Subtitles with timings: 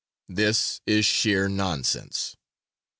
[0.27, 2.35] This is sheer nonsense.